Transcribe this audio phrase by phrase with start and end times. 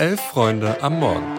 [0.00, 1.38] Elf Freunde am Morgen.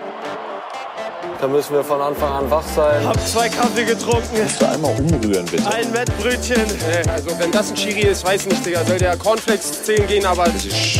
[1.39, 3.03] Da müssen wir von Anfang an wach sein.
[3.07, 4.37] Hab zwei Kaffee getrunken.
[4.37, 5.67] Kannst du einmal umrühren, bitte?
[5.67, 6.61] Ein Wettbrötchen.
[7.09, 8.85] Also wenn das ein Chiri ist, weiß nicht, Digga.
[8.85, 10.43] Soll der Cornflakes 10 gehen, aber...
[10.43, 10.99] Das ist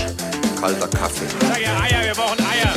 [0.59, 1.27] kalter Kaffee.
[1.39, 2.73] Sag ja Eier, wir brauchen Eier.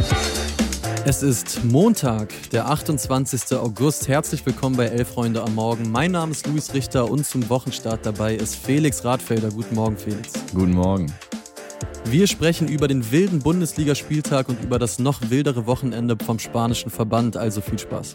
[1.07, 3.57] Es ist Montag, der 28.
[3.57, 4.07] August.
[4.09, 5.91] Herzlich willkommen bei Elf Freunde am Morgen.
[5.91, 9.49] Mein Name ist Luis Richter und zum Wochenstart dabei ist Felix Radfelder.
[9.49, 10.35] Guten Morgen, Felix.
[10.53, 11.11] Guten Morgen.
[12.07, 17.37] Wir sprechen über den wilden Bundesligaspieltag und über das noch wildere Wochenende vom spanischen Verband.
[17.37, 18.13] Also viel Spaß.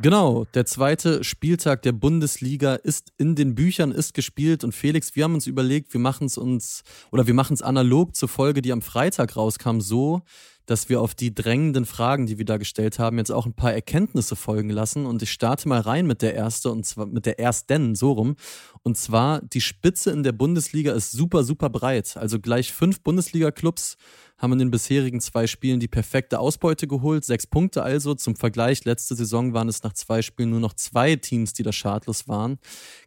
[0.00, 5.24] Genau, der zweite Spieltag der Bundesliga ist in den Büchern, ist gespielt und Felix, wir
[5.24, 8.72] haben uns überlegt, wir machen es uns oder wir machen es analog zur Folge, die
[8.72, 10.20] am Freitag rauskam, so,
[10.66, 13.72] dass wir auf die drängenden Fragen, die wir da gestellt haben, jetzt auch ein paar
[13.72, 15.06] Erkenntnisse folgen lassen.
[15.06, 18.36] Und ich starte mal rein mit der erste und zwar mit der ersten, so rum.
[18.82, 22.16] Und zwar, die Spitze in der Bundesliga ist super, super breit.
[22.16, 23.96] Also gleich fünf Bundesliga-Clubs
[24.38, 27.24] haben in den bisherigen zwei Spielen die perfekte Ausbeute geholt.
[27.24, 28.14] Sechs Punkte also.
[28.14, 31.72] Zum Vergleich, letzte Saison waren es nach zwei Spielen nur noch zwei Teams, die da
[31.72, 32.58] schadlos waren.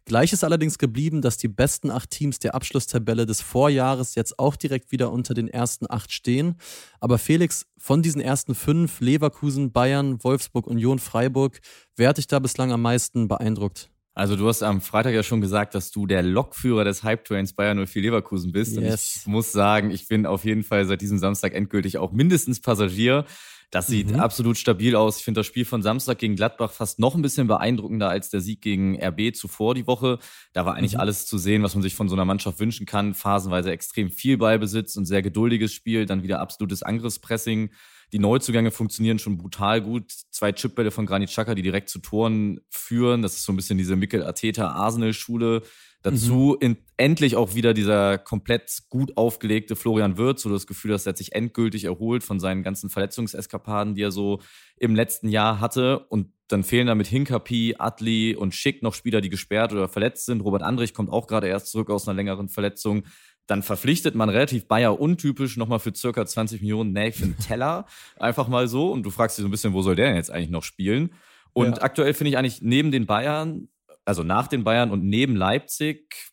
[0.04, 4.56] Gleich ist allerdings geblieben, dass die besten acht Teams der Abschlusstabelle des Vorjahres jetzt auch
[4.56, 6.56] direkt wieder unter den ersten acht stehen.
[7.00, 11.60] Aber Felix, von diesen ersten fünf, Leverkusen, Bayern, Wolfsburg, Union, Freiburg,
[11.96, 13.90] wer hat dich da bislang am meisten beeindruckt?
[14.18, 17.86] Also du hast am Freitag ja schon gesagt, dass du der Lokführer des Hype-Trains Bayern
[17.86, 18.76] 04 Leverkusen bist.
[18.76, 18.82] Yes.
[18.82, 22.58] Und ich muss sagen, ich bin auf jeden Fall seit diesem Samstag endgültig auch mindestens
[22.58, 23.26] Passagier.
[23.70, 24.20] Das sieht mhm.
[24.20, 25.18] absolut stabil aus.
[25.18, 28.40] Ich finde das Spiel von Samstag gegen Gladbach fast noch ein bisschen beeindruckender als der
[28.40, 30.18] Sieg gegen RB zuvor die Woche.
[30.54, 31.00] Da war eigentlich mhm.
[31.00, 33.12] alles zu sehen, was man sich von so einer Mannschaft wünschen kann.
[33.12, 37.70] Phasenweise extrem viel Ballbesitz und sehr geduldiges Spiel, dann wieder absolutes Angriffspressing.
[38.12, 40.12] Die Neuzugänge funktionieren schon brutal gut.
[40.30, 43.20] Zwei Chipbälle von Granit Xhaka, die direkt zu Toren führen.
[43.20, 45.62] Das ist so ein bisschen diese Mikkel Arteta Arsenal Schule.
[46.02, 46.66] Dazu mhm.
[46.66, 51.16] in, endlich auch wieder dieser komplett gut aufgelegte Florian Wirtz, so das Gefühl, dass er
[51.16, 54.40] sich endgültig erholt von seinen ganzen Verletzungseskapaden, die er so
[54.76, 55.98] im letzten Jahr hatte.
[56.08, 60.26] Und dann fehlen da mit Hinkapi, Atli und Schick noch Spieler, die gesperrt oder verletzt
[60.26, 60.40] sind.
[60.40, 63.02] Robert Andrich kommt auch gerade erst zurück aus einer längeren Verletzung.
[63.46, 67.86] Dann verpflichtet man relativ Bayer untypisch nochmal für circa 20 Millionen Nathan Teller.
[68.18, 68.92] Einfach mal so.
[68.92, 71.10] Und du fragst dich so ein bisschen, wo soll der denn jetzt eigentlich noch spielen?
[71.52, 71.82] Und ja.
[71.82, 73.68] aktuell finde ich eigentlich neben den Bayern,
[74.08, 76.32] also nach den Bayern und neben Leipzig,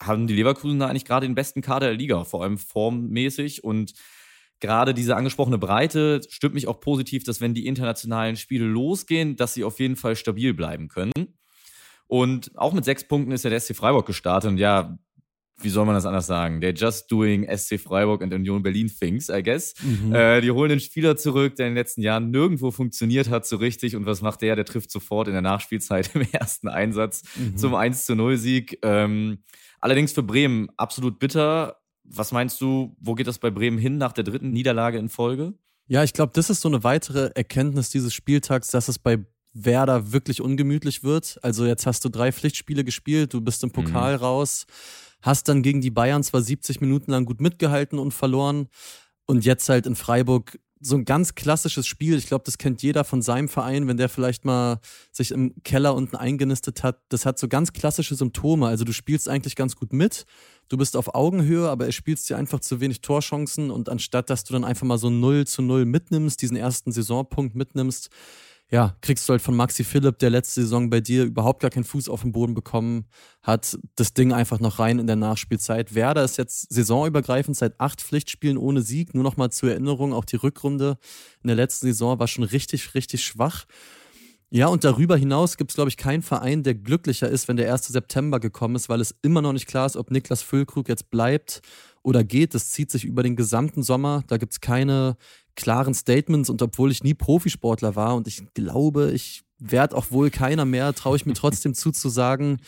[0.00, 3.64] haben die Leverkusener eigentlich gerade den besten Kader der Liga, vor allem formmäßig.
[3.64, 3.92] Und
[4.60, 9.54] gerade diese angesprochene Breite stimmt mich auch positiv, dass wenn die internationalen Spiele losgehen, dass
[9.54, 11.12] sie auf jeden Fall stabil bleiben können.
[12.06, 14.50] Und auch mit sechs Punkten ist ja der SC Freiburg gestartet.
[14.50, 14.96] Und ja,
[15.64, 16.60] wie soll man das anders sagen?
[16.60, 19.74] They're just doing SC Freiburg und Union Berlin things, I guess.
[19.82, 20.14] Mhm.
[20.14, 23.56] Äh, die holen den Spieler zurück, der in den letzten Jahren nirgendwo funktioniert hat so
[23.56, 23.96] richtig.
[23.96, 24.56] Und was macht der?
[24.56, 27.56] Der trifft sofort in der Nachspielzeit im ersten Einsatz mhm.
[27.56, 28.78] zum 1 zu 0 Sieg.
[28.82, 29.38] Ähm,
[29.80, 31.76] allerdings für Bremen absolut bitter.
[32.04, 35.54] Was meinst du, wo geht das bei Bremen hin nach der dritten Niederlage in Folge?
[35.86, 39.18] Ja, ich glaube, das ist so eine weitere Erkenntnis dieses Spieltags, dass es bei
[39.54, 41.38] Werder wirklich ungemütlich wird.
[41.42, 44.24] Also jetzt hast du drei Pflichtspiele gespielt, du bist im Pokal mhm.
[44.24, 44.66] raus
[45.22, 48.68] hast dann gegen die Bayern zwar 70 Minuten lang gut mitgehalten und verloren
[49.24, 52.18] und jetzt halt in Freiburg so ein ganz klassisches Spiel.
[52.18, 54.80] Ich glaube, das kennt jeder von seinem Verein, wenn der vielleicht mal
[55.12, 57.00] sich im Keller unten eingenistet hat.
[57.08, 58.66] Das hat so ganz klassische Symptome.
[58.66, 60.26] Also du spielst eigentlich ganz gut mit.
[60.68, 64.42] Du bist auf Augenhöhe, aber er spielst dir einfach zu wenig Torchancen und anstatt, dass
[64.42, 68.10] du dann einfach mal so 0 zu 0 mitnimmst, diesen ersten Saisonpunkt mitnimmst,
[68.72, 71.84] ja, kriegst du halt von Maxi Philipp, der letzte Saison bei dir überhaupt gar keinen
[71.84, 73.04] Fuß auf den Boden bekommen
[73.42, 75.94] hat, das Ding einfach noch rein in der Nachspielzeit.
[75.94, 79.12] Werder ist jetzt saisonübergreifend seit acht Pflichtspielen ohne Sieg.
[79.12, 80.96] Nur noch mal zur Erinnerung, auch die Rückrunde
[81.42, 83.66] in der letzten Saison war schon richtig, richtig schwach.
[84.54, 87.72] Ja, und darüber hinaus gibt es, glaube ich, keinen Verein, der glücklicher ist, wenn der
[87.72, 87.86] 1.
[87.86, 91.62] September gekommen ist, weil es immer noch nicht klar ist, ob Niklas Füllkrug jetzt bleibt
[92.02, 92.54] oder geht.
[92.54, 94.24] Das zieht sich über den gesamten Sommer.
[94.26, 95.16] Da gibt es keine
[95.54, 100.28] klaren Statements und obwohl ich nie Profisportler war und ich glaube, ich werde auch wohl
[100.28, 102.58] keiner mehr, traue ich mir trotzdem zu zu sagen,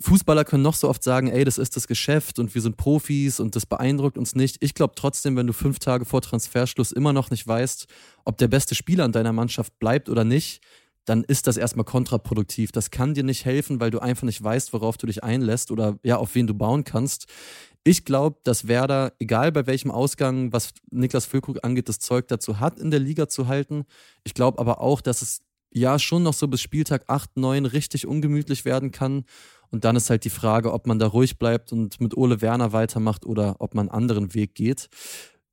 [0.00, 3.40] Fußballer können noch so oft sagen, ey, das ist das Geschäft und wir sind Profis
[3.40, 4.58] und das beeindruckt uns nicht.
[4.60, 7.86] Ich glaube trotzdem, wenn du fünf Tage vor Transferschluss immer noch nicht weißt,
[8.26, 10.60] ob der beste Spieler in deiner Mannschaft bleibt oder nicht,
[11.08, 12.70] dann ist das erstmal kontraproduktiv.
[12.70, 15.98] Das kann dir nicht helfen, weil du einfach nicht weißt, worauf du dich einlässt oder
[16.02, 17.26] ja, auf wen du bauen kannst.
[17.82, 22.60] Ich glaube, dass Werder, egal bei welchem Ausgang, was Niklas Füllkrug angeht, das Zeug dazu
[22.60, 23.84] hat, in der Liga zu halten.
[24.24, 25.40] Ich glaube aber auch, dass es
[25.70, 29.24] ja schon noch so bis Spieltag 8, 9 richtig ungemütlich werden kann.
[29.70, 32.72] Und dann ist halt die Frage, ob man da ruhig bleibt und mit Ole Werner
[32.72, 34.88] weitermacht oder ob man einen anderen Weg geht.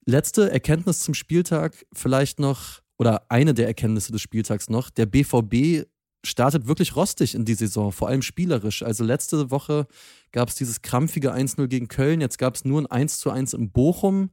[0.06, 4.90] Letzte Erkenntnis zum Spieltag vielleicht noch, oder eine der Erkenntnisse des Spieltags noch.
[4.90, 5.86] Der BVB
[6.24, 8.84] startet wirklich rostig in die Saison, vor allem spielerisch.
[8.84, 9.88] Also letzte Woche
[10.32, 14.32] gab es dieses krampfige 1-0 gegen Köln, jetzt gab es nur ein 1-1 in Bochum.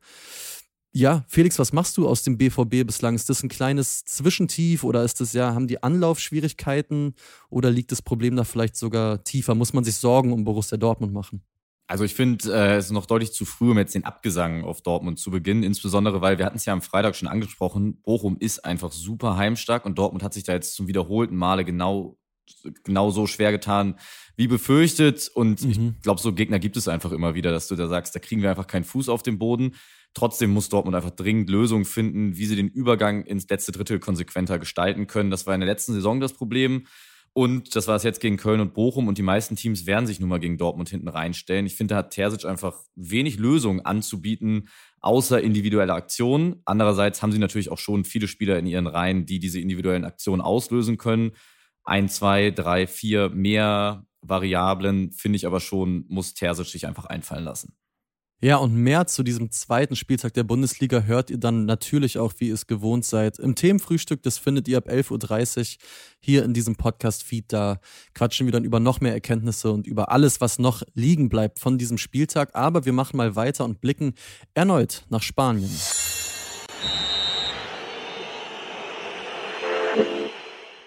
[0.94, 3.14] Ja, Felix, was machst du aus dem BVB bislang?
[3.14, 7.14] Ist das ein kleines Zwischentief oder ist das ja, haben die Anlaufschwierigkeiten
[7.48, 9.54] oder liegt das Problem da vielleicht sogar tiefer?
[9.54, 11.42] Muss man sich Sorgen um Borussia Dortmund machen?
[11.92, 14.80] Also ich finde, äh, es ist noch deutlich zu früh, um jetzt den Abgesang auf
[14.80, 18.64] Dortmund zu beginnen, insbesondere weil wir hatten es ja am Freitag schon angesprochen, Bochum ist
[18.64, 22.16] einfach super heimstark und Dortmund hat sich da jetzt zum wiederholten Male genau
[22.82, 23.96] genau so schwer getan
[24.36, 25.96] wie befürchtet und mhm.
[25.96, 28.40] ich glaube, so Gegner gibt es einfach immer wieder, dass du da sagst, da kriegen
[28.40, 29.74] wir einfach keinen Fuß auf den Boden.
[30.14, 34.58] Trotzdem muss Dortmund einfach dringend Lösungen finden, wie sie den Übergang ins letzte Drittel konsequenter
[34.58, 35.30] gestalten können.
[35.30, 36.86] Das war in der letzten Saison das Problem.
[37.34, 40.20] Und das war es jetzt gegen Köln und Bochum und die meisten Teams werden sich
[40.20, 41.64] nun mal gegen Dortmund hinten reinstellen.
[41.64, 44.68] Ich finde, da hat Terzic einfach wenig Lösungen anzubieten,
[45.00, 46.60] außer individuelle Aktionen.
[46.66, 50.42] Andererseits haben sie natürlich auch schon viele Spieler in ihren Reihen, die diese individuellen Aktionen
[50.42, 51.32] auslösen können.
[51.84, 57.44] Ein, zwei, drei, vier mehr Variablen finde ich aber schon, muss Terzic sich einfach einfallen
[57.44, 57.74] lassen.
[58.44, 62.48] Ja, und mehr zu diesem zweiten Spieltag der Bundesliga hört ihr dann natürlich auch, wie
[62.48, 64.20] ihr es gewohnt seid, im Themenfrühstück.
[64.24, 65.82] Das findet ihr ab 11.30 Uhr
[66.18, 67.52] hier in diesem Podcast-Feed.
[67.52, 67.78] Da
[68.14, 71.78] quatschen wir dann über noch mehr Erkenntnisse und über alles, was noch liegen bleibt von
[71.78, 72.50] diesem Spieltag.
[72.54, 74.14] Aber wir machen mal weiter und blicken
[74.54, 75.70] erneut nach Spanien.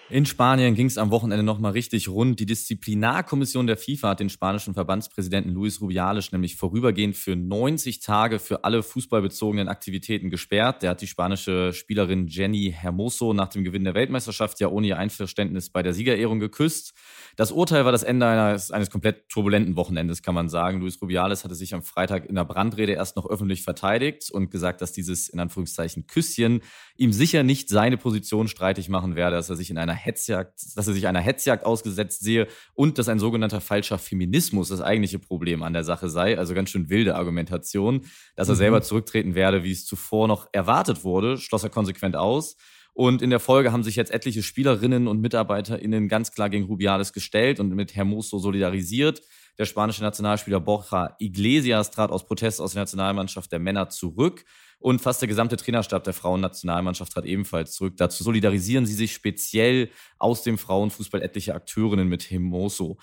[0.08, 2.40] In Spanien ging es am Wochenende nochmal richtig rund.
[2.40, 8.38] Die Disziplinarkommission der FIFA hat den spanischen Verbandspräsidenten Luis Rubiales nämlich vorübergehend für 90 Tage
[8.38, 10.84] für alle fußballbezogenen Aktivitäten gesperrt.
[10.84, 15.00] Der hat die spanische Spielerin Jenny Hermoso nach dem Gewinn der Weltmeisterschaft ja ohne ihr
[15.00, 16.94] Einverständnis bei der Siegerehrung geküsst.
[17.36, 20.82] Das Urteil war das Ende eines, eines komplett turbulenten Wochenendes, kann man sagen.
[20.82, 24.82] Luis Rubiales hatte sich am Freitag in der Brandrede erst noch öffentlich verteidigt und gesagt,
[24.82, 26.62] dass dieses in Anführungszeichen Küsschen
[26.96, 30.88] ihm sicher nicht seine Position streitig machen werde, dass er sich in einer Hetzjagd, dass
[30.88, 35.64] er sich einer Hetzjagd ausgesetzt sehe und dass ein sogenannter falscher Feminismus das eigentliche Problem
[35.64, 36.38] an der Sache sei.
[36.38, 38.02] Also ganz schön wilde Argumentation.
[38.36, 38.60] Dass er mhm.
[38.60, 42.56] selber zurücktreten werde, wie es zuvor noch erwartet wurde, schloss er konsequent aus.
[42.94, 47.12] Und in der Folge haben sich jetzt etliche Spielerinnen und MitarbeiterInnen ganz klar gegen Rubiales
[47.12, 49.22] gestellt und mit Hermoso solidarisiert.
[49.58, 54.44] Der spanische Nationalspieler Borja Iglesias trat aus Protest aus der Nationalmannschaft der Männer zurück.
[54.80, 57.96] Und fast der gesamte Trainerstab der Frauennationalmannschaft trat ebenfalls zurück.
[57.98, 62.98] Dazu solidarisieren sie sich speziell aus dem Frauenfußball etliche Akteurinnen mit Hermoso.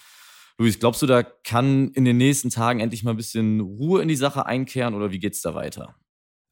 [0.59, 4.09] Luis, glaubst du, da kann in den nächsten Tagen endlich mal ein bisschen Ruhe in
[4.09, 5.97] die Sache einkehren oder wie geht's da weiter?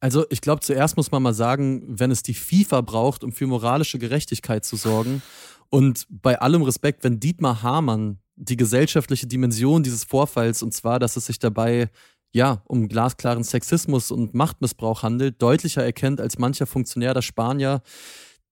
[0.01, 3.47] Also ich glaube, zuerst muss man mal sagen, wenn es die FIFA braucht, um für
[3.47, 5.23] moralische Gerechtigkeit zu sorgen
[5.69, 11.17] und bei allem Respekt, wenn Dietmar Hamann die gesellschaftliche Dimension dieses Vorfalls, und zwar, dass
[11.17, 11.91] es sich dabei
[12.33, 17.83] ja, um glasklaren Sexismus und Machtmissbrauch handelt, deutlicher erkennt als mancher Funktionär der Spanier,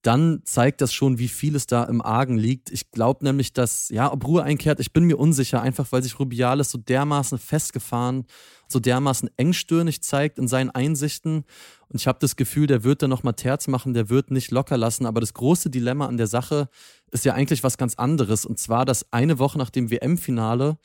[0.02, 2.70] dann zeigt das schon, wie viel es da im Argen liegt.
[2.70, 6.18] Ich glaube nämlich, dass, ja, ob Ruhe einkehrt, ich bin mir unsicher, einfach weil sich
[6.20, 8.24] Rubiales so dermaßen festgefahren,
[8.68, 11.44] so dermaßen engstirnig zeigt in seinen Einsichten.
[11.88, 14.76] Und ich habe das Gefühl, der wird da nochmal Terz machen, der wird nicht locker
[14.76, 15.04] lassen.
[15.04, 16.68] Aber das große Dilemma an der Sache
[17.10, 18.44] ist ja eigentlich was ganz anderes.
[18.44, 20.78] Und zwar, dass eine Woche nach dem WM-Finale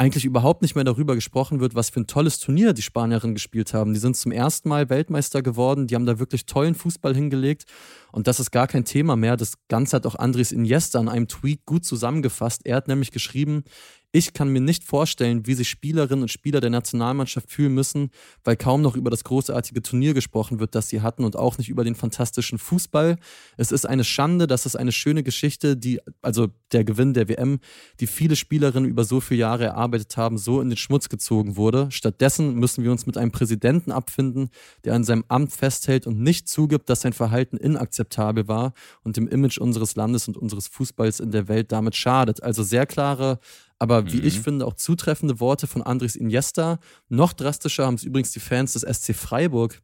[0.00, 3.74] eigentlich überhaupt nicht mehr darüber gesprochen wird, was für ein tolles Turnier die Spanierinnen gespielt
[3.74, 3.92] haben.
[3.92, 7.66] Die sind zum ersten Mal Weltmeister geworden, die haben da wirklich tollen Fußball hingelegt
[8.10, 9.36] und das ist gar kein Thema mehr.
[9.36, 12.62] Das Ganze hat auch Andres Iniesta in einem Tweet gut zusammengefasst.
[12.64, 13.64] Er hat nämlich geschrieben,
[14.12, 18.10] ich kann mir nicht vorstellen, wie sich Spielerinnen und Spieler der Nationalmannschaft fühlen müssen,
[18.42, 21.68] weil kaum noch über das großartige Turnier gesprochen wird, das sie hatten und auch nicht
[21.68, 23.18] über den fantastischen Fußball.
[23.56, 27.60] Es ist eine Schande, das ist eine schöne Geschichte, die, also der Gewinn der WM,
[28.00, 31.88] die viele Spielerinnen über so viele Jahre erarbeitet haben, so in den Schmutz gezogen wurde.
[31.90, 34.50] Stattdessen müssen wir uns mit einem Präsidenten abfinden,
[34.84, 38.72] der an seinem Amt festhält und nicht zugibt, dass sein Verhalten inakzeptabel war
[39.04, 42.42] und dem Image unseres Landes und unseres Fußballs in der Welt damit schadet.
[42.42, 43.38] Also sehr klare
[43.80, 44.26] aber wie mhm.
[44.26, 46.78] ich finde, auch zutreffende Worte von Andres Iniesta.
[47.08, 49.80] Noch drastischer haben es übrigens die Fans des SC Freiburg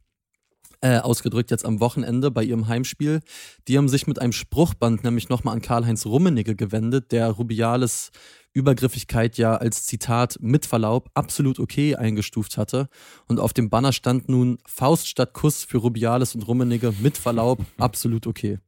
[0.81, 3.21] äh, ausgedrückt jetzt am Wochenende bei ihrem Heimspiel.
[3.67, 8.11] Die haben sich mit einem Spruchband nämlich nochmal an Karl-Heinz Rummenigge gewendet, der Rubiales
[8.53, 12.89] Übergriffigkeit ja als Zitat mit Verlaub absolut okay eingestuft hatte.
[13.27, 17.59] Und auf dem Banner stand nun Faust statt Kuss für Rubiales und Rummenigge mit Verlaub
[17.77, 18.59] absolut okay.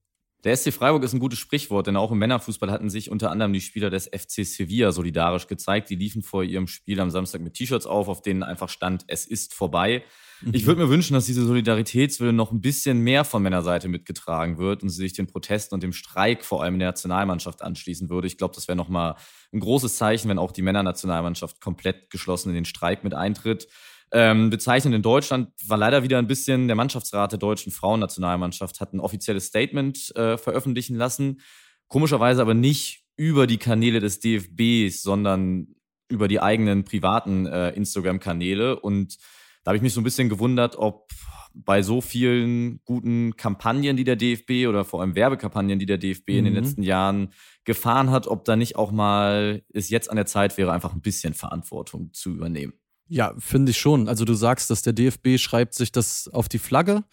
[0.46, 3.52] Der SC Freiburg ist ein gutes Sprichwort, denn auch im Männerfußball hatten sich unter anderem
[3.52, 5.90] die Spieler des FC Sevilla solidarisch gezeigt.
[5.90, 9.26] Die liefen vor ihrem Spiel am Samstag mit T-Shirts auf, auf denen einfach stand, es
[9.26, 10.04] ist vorbei.
[10.42, 10.54] Mhm.
[10.54, 14.82] Ich würde mir wünschen, dass diese Solidaritätswille noch ein bisschen mehr von Männerseite mitgetragen wird
[14.82, 18.28] und sie sich den Protesten und dem Streik vor allem in der Nationalmannschaft anschließen würde.
[18.28, 19.16] Ich glaube, das wäre nochmal
[19.52, 23.68] ein großes Zeichen, wenn auch die Männernationalmannschaft komplett geschlossen in den Streik mit eintritt.
[24.12, 28.94] Ähm, bezeichnend in Deutschland war leider wieder ein bisschen der Mannschaftsrat der deutschen Frauennationalmannschaft hat
[28.94, 31.42] ein offizielles Statement äh, veröffentlichen lassen,
[31.90, 35.76] Komischerweise aber nicht über die Kanäle des DFBs, sondern
[36.08, 38.80] über die eigenen privaten äh, Instagram-Kanäle.
[38.80, 39.18] Und
[39.64, 41.10] da habe ich mich so ein bisschen gewundert, ob
[41.56, 46.30] bei so vielen guten Kampagnen, die der DFB oder vor allem Werbekampagnen, die der DFB
[46.30, 46.38] mhm.
[46.38, 46.60] in den mhm.
[46.60, 47.34] letzten Jahren
[47.66, 51.02] gefahren hat, ob da nicht auch mal es jetzt an der Zeit wäre, einfach ein
[51.02, 52.74] bisschen Verantwortung zu übernehmen.
[53.10, 54.08] Ja, finde ich schon.
[54.08, 57.04] Also du sagst, dass der DFB schreibt sich das auf die Flagge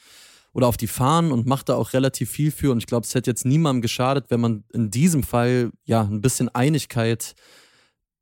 [0.52, 2.70] oder auf die Fahnen und macht da auch relativ viel für.
[2.70, 6.20] Und ich glaube, es hätte jetzt niemandem geschadet, wenn man in diesem Fall ja ein
[6.20, 7.34] bisschen Einigkeit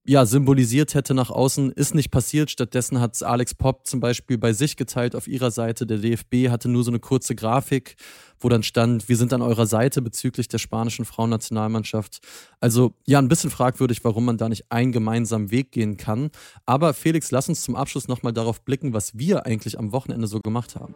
[0.06, 2.50] ja, symbolisiert hätte nach außen, ist nicht passiert.
[2.50, 5.86] Stattdessen hat es Alex Popp zum Beispiel bei sich geteilt auf ihrer Seite.
[5.86, 7.96] Der DFB hatte nur so eine kurze Grafik,
[8.38, 12.20] wo dann stand, wir sind an eurer Seite bezüglich der spanischen Frauennationalmannschaft.
[12.60, 16.30] Also ja, ein bisschen fragwürdig, warum man da nicht einen gemeinsamen Weg gehen kann.
[16.66, 20.40] Aber Felix, lass uns zum Abschluss nochmal darauf blicken, was wir eigentlich am Wochenende so
[20.40, 20.94] gemacht haben.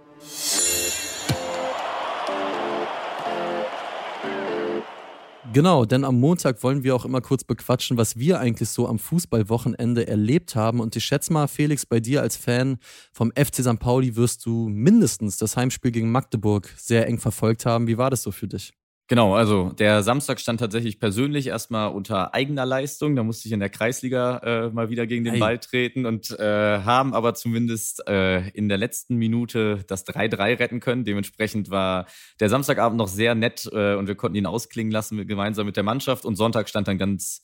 [5.55, 8.99] Genau, denn am Montag wollen wir auch immer kurz bequatschen, was wir eigentlich so am
[8.99, 10.78] Fußballwochenende erlebt haben.
[10.78, 12.76] Und ich schätze mal, Felix, bei dir als Fan
[13.12, 13.78] vom FC St.
[13.78, 17.87] Pauli wirst du mindestens das Heimspiel gegen Magdeburg sehr eng verfolgt haben.
[17.87, 18.77] Wie war das so für dich?
[19.08, 23.16] Genau, also der Samstag stand tatsächlich persönlich erstmal unter eigener Leistung.
[23.16, 25.38] Da musste ich in der Kreisliga äh, mal wieder gegen den.
[25.38, 30.80] Ball treten und äh, haben aber zumindest äh, in der letzten Minute das 3-3 retten
[30.80, 31.04] können.
[31.04, 32.06] Dementsprechend war
[32.38, 35.84] der Samstagabend noch sehr nett äh, und wir konnten ihn ausklingen lassen gemeinsam mit der
[35.84, 36.26] Mannschaft.
[36.26, 37.42] Und Sonntag stand dann ganz,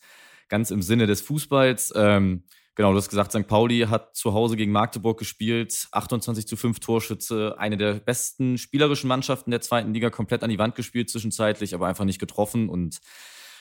[0.49, 1.94] ganz im Sinne des Fußballs.
[1.97, 2.42] Ähm,
[2.76, 3.47] Genau, du hast gesagt, St.
[3.47, 9.07] Pauli hat zu Hause gegen Magdeburg gespielt, 28 zu 5 Torschütze, eine der besten spielerischen
[9.07, 12.69] Mannschaften der zweiten Liga, komplett an die Wand gespielt zwischenzeitlich, aber einfach nicht getroffen.
[12.69, 13.00] Und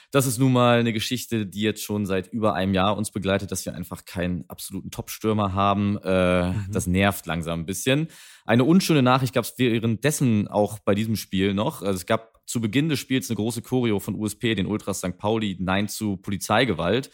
[0.10, 3.52] das ist nun mal eine Geschichte, die jetzt schon seit über einem Jahr uns begleitet,
[3.52, 5.98] dass wir einfach keinen absoluten Top-Stürmer haben.
[6.04, 6.66] Äh, mhm.
[6.72, 8.08] Das nervt langsam ein bisschen.
[8.46, 11.84] Eine unschöne Nachricht gab es währenddessen auch bei diesem Spiel noch.
[11.84, 15.18] Also es gab zu Beginn des Spiels eine große Choreo von USP, den Ultras St.
[15.18, 17.12] Pauli, Nein zu Polizeigewalt.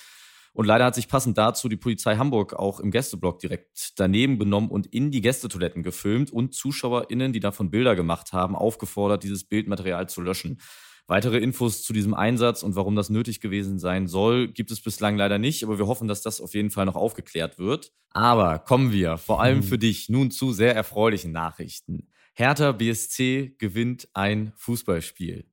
[0.53, 4.69] Und leider hat sich passend dazu die Polizei Hamburg auch im Gästeblock direkt daneben genommen
[4.69, 10.09] und in die Gästetoiletten gefilmt und ZuschauerInnen, die davon Bilder gemacht haben, aufgefordert, dieses Bildmaterial
[10.09, 10.59] zu löschen.
[11.07, 15.17] Weitere Infos zu diesem Einsatz und warum das nötig gewesen sein soll, gibt es bislang
[15.17, 17.91] leider nicht, aber wir hoffen, dass das auf jeden Fall noch aufgeklärt wird.
[18.11, 22.09] Aber kommen wir vor allem für dich nun zu sehr erfreulichen Nachrichten.
[22.35, 25.45] Hertha BSC gewinnt ein Fußballspiel.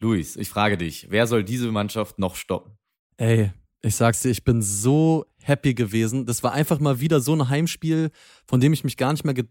[0.00, 2.76] Luis, ich frage dich, wer soll diese Mannschaft noch stoppen?
[3.16, 6.26] Ey, ich sag's dir, ich bin so happy gewesen.
[6.26, 8.10] Das war einfach mal wieder so ein Heimspiel,
[8.46, 9.44] von dem ich mich gar nicht mehr ge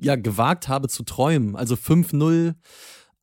[0.00, 1.56] ja, gewagt habe zu träumen.
[1.56, 2.54] Also 5-0,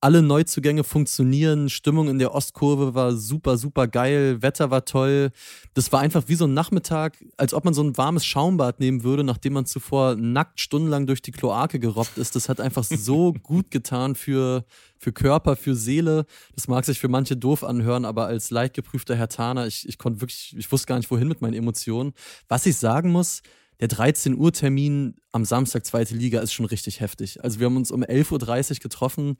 [0.02, 5.32] alle Neuzugänge funktionieren, Stimmung in der Ostkurve war super, super geil, Wetter war toll.
[5.74, 9.04] Das war einfach wie so ein Nachmittag, als ob man so ein warmes Schaumbad nehmen
[9.04, 12.36] würde, nachdem man zuvor nackt stundenlang durch die Kloake gerobbt ist.
[12.36, 14.66] Das hat einfach so gut getan für,
[15.00, 16.26] für Körper, für Seele.
[16.54, 19.98] Das mag sich für manche doof anhören, aber als leicht geprüfter Herr Taner, ich, ich
[19.98, 22.14] konnte wirklich, ich wusste gar nicht, wohin mit meinen Emotionen.
[22.48, 23.42] Was ich sagen muss,
[23.80, 27.44] der 13 Uhr Termin am Samstag zweite Liga ist schon richtig heftig.
[27.44, 29.38] Also wir haben uns um 11.30 Uhr getroffen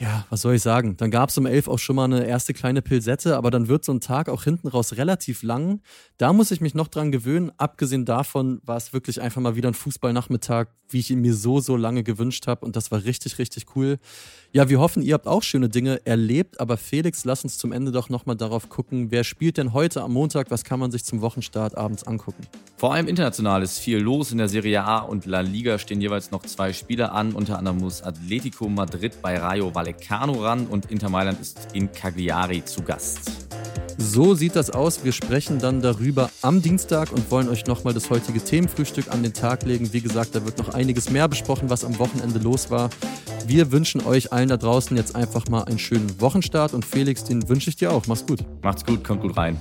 [0.00, 0.96] ja, was soll ich sagen?
[0.96, 3.84] Dann gab es um elf auch schon mal eine erste kleine Pilsette, aber dann wird
[3.84, 5.82] so ein Tag auch hinten raus relativ lang.
[6.16, 7.52] Da muss ich mich noch dran gewöhnen.
[7.58, 11.60] Abgesehen davon war es wirklich einfach mal wieder ein Fußballnachmittag, wie ich ihn mir so,
[11.60, 12.64] so lange gewünscht habe.
[12.64, 13.98] Und das war richtig, richtig cool.
[14.52, 16.60] Ja, wir hoffen, ihr habt auch schöne Dinge erlebt.
[16.60, 20.14] Aber Felix, lass uns zum Ende doch nochmal darauf gucken, wer spielt denn heute am
[20.14, 20.50] Montag?
[20.50, 22.46] Was kann man sich zum Wochenstart abends angucken?
[22.78, 24.32] Vor allem international ist viel los.
[24.32, 27.32] In der Serie A und La Liga stehen jeweils noch zwei Spiele an.
[27.32, 32.64] Unter anderem muss Atletico Madrid bei Rayo Vallecano ran und Inter Mailand ist in Cagliari
[32.64, 33.48] zu Gast.
[33.98, 35.04] So sieht das aus.
[35.04, 39.34] Wir sprechen dann darüber am Dienstag und wollen euch nochmal das heutige Themenfrühstück an den
[39.34, 39.92] Tag legen.
[39.92, 42.88] Wie gesagt, da wird noch einiges mehr besprochen, was am Wochenende los war.
[43.46, 47.48] Wir wünschen euch allen da draußen jetzt einfach mal einen schönen Wochenstart und Felix, den
[47.48, 48.06] wünsche ich dir auch.
[48.06, 48.44] Mach's gut.
[48.62, 49.60] Macht's gut, kommt gut rein.